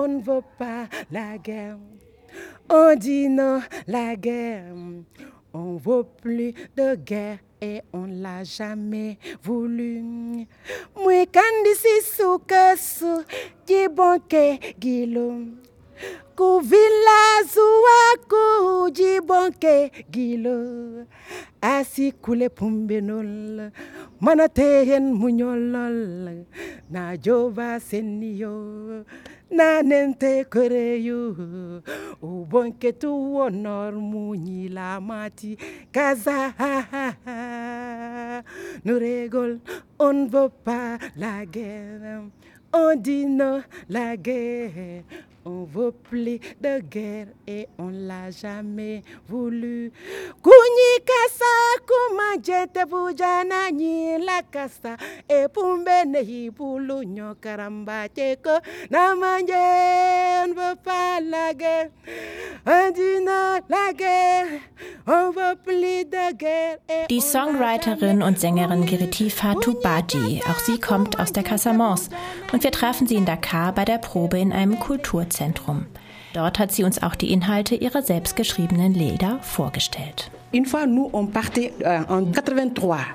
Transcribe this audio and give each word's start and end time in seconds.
on 0.00 0.08
ne 0.08 0.22
veut 0.22 0.42
pas 0.58 0.88
la 1.10 1.36
guerre. 1.38 1.78
On 2.68 2.94
dit 2.96 3.28
non, 3.28 3.60
la 3.86 4.16
guerre. 4.16 4.64
On 5.52 5.76
veut 5.76 6.04
plus 6.22 6.54
de 6.76 6.94
guerre 6.94 7.38
et 7.60 7.82
on 7.92 8.06
l'a 8.06 8.44
jamais 8.44 9.18
voulu. 9.42 10.46
Moi 10.96 11.26
kandisi 11.26 12.00
sukasu 12.16 13.24
jibonke 13.66 14.60
gilo. 14.78 15.34
Kuvila 16.36 17.42
zuaku 17.52 18.90
jibonke 18.94 19.90
gilo. 20.10 21.04
Asi 21.60 22.12
kule 22.12 22.48
pumbenol. 22.48 23.72
Manatehen 24.20 25.12
munyolol. 25.12 26.46
Na 26.90 27.16
jova 27.16 27.80
senio 27.80 29.04
nanentekoreyo 29.50 31.34
ubonketuwonor 32.22 33.92
munyilamati 33.92 35.58
kazahaha 35.92 37.14
nous 38.84 38.98
rigole 38.98 39.58
on 39.98 40.12
ne 40.24 40.28
veut 40.28 40.50
pas 40.64 40.98
la 41.16 41.44
guerre. 41.44 42.22
On 42.72 42.94
dit 42.96 43.26
non 43.26 43.62
la 43.88 44.16
guerre. 44.16 45.02
On 45.46 45.64
veut 45.64 45.92
plus 45.92 46.38
de 46.60 46.80
guerre 46.80 47.28
et 47.46 47.66
on 47.78 47.88
l'a 47.88 48.30
jamais 48.30 49.02
voulu. 49.26 49.90
Kunyi 50.42 50.92
kasa 51.04 51.54
kuma 51.88 52.36
jete 52.42 52.84
bujana 52.86 53.70
la 54.18 54.42
kasa 54.42 54.96
e 55.28 55.48
pumbe 55.48 56.04
ne 56.06 56.20
hibulu 56.22 57.04
nyo 57.04 57.34
karamba 57.40 58.08
cheko 58.08 58.60
na 58.90 59.14
manje 59.14 59.54
on 60.44 60.52
veut 60.54 60.76
pas 60.84 61.20
la 61.20 61.54
guerre. 61.54 61.90
On 62.66 62.90
dit 62.90 63.24
non, 63.24 63.60
la 63.68 63.92
guerre. 63.94 64.60
Die 67.10 67.20
Songwriterin 67.20 68.22
und 68.22 68.38
Sängerin 68.38 68.86
Giriti 68.86 69.30
Fatou 69.30 69.74
Baji, 69.80 70.42
auch 70.48 70.58
sie 70.58 70.78
kommt 70.78 71.18
aus 71.18 71.32
der 71.32 71.42
Casamance 71.42 72.10
und 72.52 72.62
wir 72.62 72.70
trafen 72.70 73.06
sie 73.06 73.14
in 73.16 73.24
Dakar 73.24 73.72
bei 73.74 73.84
der 73.84 73.98
Probe 73.98 74.38
in 74.38 74.52
einem 74.52 74.78
Kulturzentrum. 74.78 75.86
Dort 76.34 76.58
hat 76.58 76.70
sie 76.72 76.84
uns 76.84 77.02
auch 77.02 77.16
die 77.16 77.32
Inhalte 77.32 77.74
ihrer 77.74 78.02
selbstgeschriebenen 78.02 78.94
Lieder 78.94 79.38
vorgestellt. 79.42 80.30
Euh, 80.52 82.02
en 82.08 82.32
83. 82.32 83.06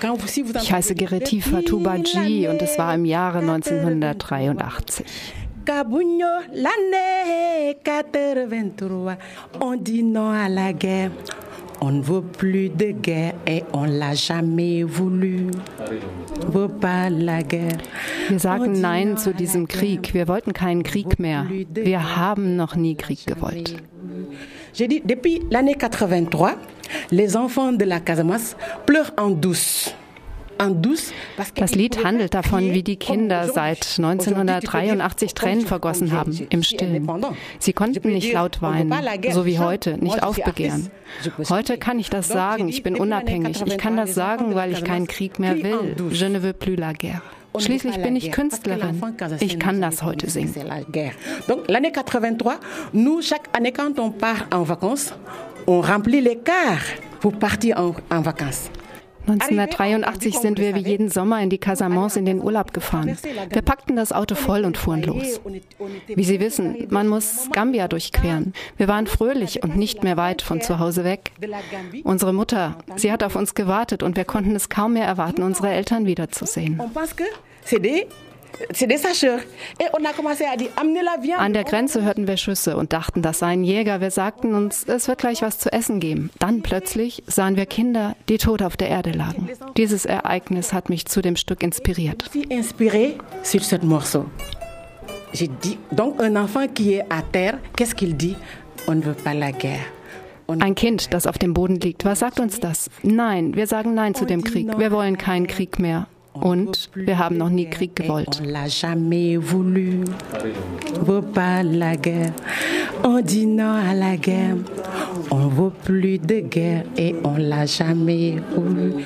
Quand 0.00 0.16
vous- 0.20 0.28
si 0.28 0.42
vous 0.42 0.54
Ich 0.62 0.72
heiße 0.72 0.94
Gereti 0.94 1.40
Fatou 1.40 1.80
Badji 1.80 2.48
und 2.48 2.60
es 2.62 2.78
war 2.78 2.94
im 2.94 3.04
Jahre 3.04 3.40
1983. 3.40 5.04
Kabunyo, 5.68 6.26
l'année 6.54 7.76
83, 7.84 9.16
on 9.60 9.76
dit 9.76 10.02
non 10.02 10.30
à 10.30 10.48
la 10.48 10.72
guerre. 10.72 11.10
On 11.82 11.90
ne 11.90 12.00
veut 12.00 12.22
plus 12.22 12.70
de 12.70 12.92
guerre 12.92 13.34
et 13.46 13.64
on 13.74 13.84
l'a 13.84 14.14
jamais 14.14 14.82
voulu. 14.82 15.48
On 16.46 16.50
veut 16.50 16.68
pas 16.68 17.10
la 17.10 17.42
guerre. 17.42 17.76
Wir 18.30 18.38
sagen 18.38 18.80
Nein 18.80 19.18
zu 19.18 19.34
diesem 19.34 19.68
Krieg. 19.68 20.14
Wir 20.14 20.26
wollten 20.26 20.54
keinen 20.54 20.84
Krieg 20.84 21.18
mehr. 21.18 21.44
Wir 21.74 22.16
haben 22.16 22.56
noch 22.56 22.74
nie 22.74 22.94
Krieg 22.94 23.26
gewollt. 23.26 23.76
J'ai 24.72 24.88
dit, 24.88 25.02
depuis 25.04 25.42
l'année 25.50 25.74
83, 25.74 26.52
les 27.10 27.36
enfants 27.36 27.72
de 27.72 27.84
la 27.84 28.00
Casamance 28.00 28.56
pleurent 28.86 29.12
en 29.18 29.28
douce. 29.28 29.94
Das 31.54 31.74
Lied 31.74 32.04
handelt 32.04 32.34
davon, 32.34 32.72
wie 32.72 32.82
die 32.82 32.96
Kinder 32.96 33.48
seit 33.48 33.94
1983 33.98 35.34
Tränen 35.34 35.66
vergossen 35.66 36.12
haben, 36.12 36.46
im 36.50 36.62
Stillen. 36.62 37.08
Sie 37.58 37.72
konnten 37.72 38.08
nicht 38.12 38.32
laut 38.32 38.60
weinen, 38.60 38.92
so 39.30 39.46
wie 39.46 39.58
heute, 39.58 39.96
nicht 39.98 40.22
aufbegehren. 40.22 40.90
Heute 41.48 41.78
kann 41.78 41.98
ich 41.98 42.10
das 42.10 42.28
sagen, 42.28 42.68
ich 42.68 42.82
bin 42.82 42.96
unabhängig. 42.96 43.62
Ich 43.64 43.78
kann 43.78 43.96
das 43.96 44.14
sagen, 44.14 44.54
weil 44.54 44.72
ich 44.72 44.84
keinen 44.84 45.06
Krieg 45.06 45.38
mehr 45.38 45.56
will. 45.62 45.96
Je 46.10 46.28
ne 46.28 46.42
veux 46.42 46.52
plus 46.52 46.76
la 46.76 46.92
guerre. 46.92 47.22
Schließlich 47.56 47.96
bin 48.02 48.14
ich 48.16 48.30
Künstlerin. 48.30 49.02
Ich 49.40 49.58
kann 49.58 49.80
das 49.80 50.02
heute 50.02 50.30
singen. 50.30 50.54
Donc 51.48 51.68
l'année 51.68 51.92
83, 51.92 52.60
nous, 52.92 53.22
chaque 53.22 53.48
année 53.56 53.72
quand 53.72 53.98
on 53.98 54.10
part 54.10 54.46
en 54.52 54.62
vacances, 54.62 55.14
on 55.66 55.80
remplit 55.80 56.20
les 56.20 56.36
cars 56.36 56.84
pour 57.20 57.32
partir 57.32 57.78
en 58.10 58.20
vacances. 58.20 58.70
1983 59.28 60.38
sind 60.38 60.58
wir 60.58 60.74
wie 60.74 60.80
jeden 60.80 61.08
Sommer 61.10 61.40
in 61.42 61.50
die 61.50 61.58
Casamance 61.58 62.18
in 62.18 62.24
den 62.24 62.42
Urlaub 62.42 62.72
gefahren. 62.72 63.16
Wir 63.50 63.62
packten 63.62 63.96
das 63.96 64.12
Auto 64.12 64.34
voll 64.34 64.64
und 64.64 64.76
fuhren 64.76 65.02
los. 65.02 65.40
Wie 66.06 66.24
Sie 66.24 66.40
wissen, 66.40 66.86
man 66.90 67.08
muss 67.08 67.48
Gambia 67.52 67.88
durchqueren. 67.88 68.54
Wir 68.76 68.88
waren 68.88 69.06
fröhlich 69.06 69.62
und 69.62 69.76
nicht 69.76 70.02
mehr 70.02 70.16
weit 70.16 70.42
von 70.42 70.60
zu 70.60 70.78
Hause 70.78 71.04
weg. 71.04 71.32
Unsere 72.04 72.32
Mutter, 72.32 72.78
sie 72.96 73.12
hat 73.12 73.22
auf 73.22 73.36
uns 73.36 73.54
gewartet 73.54 74.02
und 74.02 74.16
wir 74.16 74.24
konnten 74.24 74.56
es 74.56 74.68
kaum 74.68 74.94
mehr 74.94 75.06
erwarten, 75.06 75.42
unsere 75.42 75.70
Eltern 75.70 76.06
wiederzusehen. 76.06 76.80
An 81.36 81.52
der 81.52 81.64
Grenze 81.64 82.02
hörten 82.02 82.26
wir 82.26 82.36
Schüsse 82.36 82.76
und 82.76 82.92
dachten, 82.92 83.22
das 83.22 83.38
seien 83.38 83.64
Jäger. 83.64 84.00
Wir 84.00 84.10
sagten 84.10 84.54
uns, 84.54 84.84
es 84.84 85.08
wird 85.08 85.18
gleich 85.18 85.42
was 85.42 85.58
zu 85.58 85.72
essen 85.72 86.00
geben. 86.00 86.30
Dann 86.38 86.62
plötzlich 86.62 87.22
sahen 87.26 87.56
wir 87.56 87.66
Kinder, 87.66 88.16
die 88.28 88.38
tot 88.38 88.62
auf 88.62 88.76
der 88.76 88.88
Erde 88.88 89.12
lagen. 89.12 89.48
Dieses 89.76 90.04
Ereignis 90.04 90.72
hat 90.72 90.90
mich 90.90 91.06
zu 91.06 91.20
dem 91.20 91.36
Stück 91.36 91.62
inspiriert. 91.62 92.30
J'ai 95.32 95.48
dit, 95.48 95.78
donc 95.90 96.22
un 96.22 96.36
enfant 96.36 96.66
qui 96.72 96.94
est 96.94 97.04
à 97.10 97.20
terre, 97.20 97.58
qu'est-ce 97.76 97.94
qu'il 97.94 98.16
dit 98.16 98.36
On 98.86 98.94
ne 98.94 99.02
veut 99.02 99.14
pas 99.14 99.34
la 99.34 99.52
guerre. 99.52 99.84
On 100.46 100.62
Ein 100.62 100.74
Kind, 100.74 101.12
das 101.12 101.26
auf 101.26 101.36
dem 101.36 101.52
Boden 101.52 101.78
liegt, 101.78 102.06
was 102.06 102.20
sagt 102.20 102.40
uns 102.40 102.58
das? 102.58 102.88
Nein, 103.02 103.54
wir 103.54 103.66
sagen 103.66 103.92
Nein 103.92 104.14
zu 104.14 104.24
dem 104.24 104.42
Krieg. 104.42 104.78
Wir 104.78 104.90
wollen 104.90 105.18
keinen 105.18 105.46
Krieg 105.46 105.78
mehr. 105.78 106.06
Und 106.34 106.90
wir 106.94 107.18
haben 107.18 107.36
noch 107.36 107.48
nie 107.48 107.68
Krieg 107.68 107.96
gewollt. 107.96 108.40
On 108.40 108.46
l'a 108.46 108.68
jamais 108.68 109.36
voulu. 109.36 110.04
On 111.00 111.04
veut 111.04 111.22
pas 111.22 111.62
la 111.62 111.96
guerre. 111.96 112.32
On 113.02 113.20
dit 113.20 113.46
non 113.46 113.72
à 113.72 113.94
la 113.94 114.16
guerre. 114.16 114.56
On 115.30 115.48
veut 115.48 115.72
plus 115.84 116.18
de 116.18 116.40
guerre 116.40 116.84
et 116.96 117.14
on 117.24 117.36
l'a 117.36 117.66
jamais 117.66 118.36
voulu. 118.54 119.04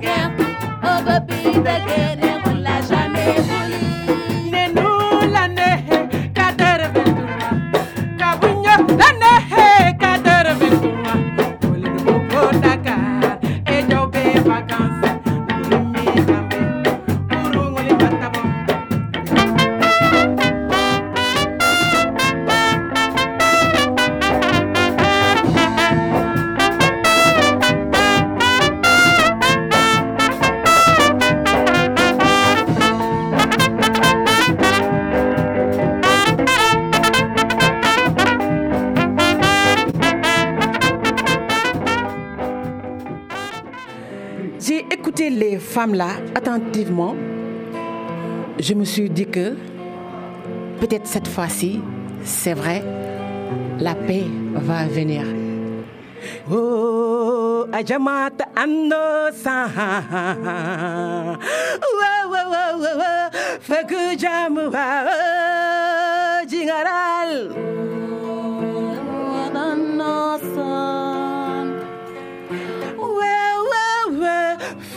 Guerre, 0.00 0.28
les 45.38 45.58
femmes 45.58 45.94
là 45.94 46.10
attentivement, 46.34 47.14
je 48.58 48.74
me 48.74 48.84
suis 48.84 49.08
dit 49.08 49.26
que 49.26 49.54
peut-être 50.80 51.06
cette 51.06 51.28
fois-ci, 51.28 51.80
c'est 52.24 52.54
vrai, 52.54 52.82
la 53.78 53.94
paix 53.94 54.24
va 54.54 54.86
venir. 54.86 55.24
Oh, 56.50 57.66
ajamat 57.72 58.38
anno 58.56 59.30
sa. 59.32 59.68
Wa 61.98 62.12
wa 62.32 62.42
wa 62.52 62.64
wa 62.82 62.92
wa 62.98 63.22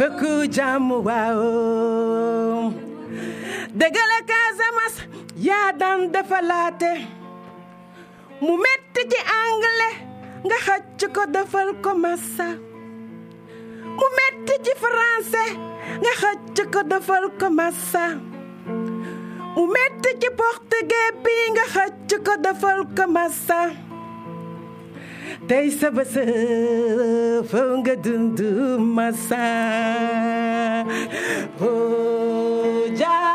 wa 0.00 0.06
faku 0.08 0.46
jamu 0.46 1.02
wa 1.04 1.20
degale 3.74 4.18
Casamance 4.26 5.02
yaa 5.36 5.72
daan 5.72 6.12
defalaate. 6.12 6.92
Mu 8.40 8.56
metti 8.56 9.02
ci 9.10 9.18
anglais 9.44 9.96
nga 10.46 10.56
xëcc 10.66 11.12
ko 11.14 11.22
defal 11.34 11.68
ko 11.84 11.94
massa. 11.94 12.46
Mu 13.98 14.06
metti 14.18 14.54
ci 14.64 14.72
français 14.82 15.50
nga 16.02 16.12
xëcc 16.20 16.58
ko 16.72 16.80
defal 16.82 17.24
ko 17.40 17.50
massa. 17.50 18.04
Mu 19.56 19.64
metti 19.74 20.10
ci 20.20 20.28
portugais 20.40 21.12
bi 21.24 21.36
nga 21.54 21.64
xëcc 21.74 22.10
ko 22.26 22.34
defal 22.44 22.80
ko 22.96 23.04
massa. 23.16 23.89
Tey 25.48 25.66
sa 25.78 25.88
bés 25.96 26.14
foo 27.50 27.72
nga 27.80 27.94
dundu 28.04 28.50
massa 28.96 29.46
oh 31.60 32.84
leen 33.00 33.30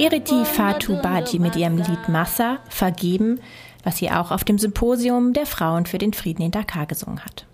Geriti 0.00 0.44
Fatou 0.44 0.96
Baji 1.02 1.38
mit 1.38 1.56
ihrem 1.56 1.76
Lied 1.76 2.08
Massa, 2.08 2.60
Vergeben, 2.70 3.38
was 3.84 3.98
sie 3.98 4.10
auch 4.10 4.30
auf 4.30 4.44
dem 4.44 4.58
Symposium 4.58 5.32
der 5.32 5.46
Frauen 5.46 5.86
für 5.86 5.98
den 5.98 6.12
Frieden 6.12 6.42
in 6.42 6.50
Dakar 6.50 6.86
gesungen 6.86 7.24
hat. 7.24 7.46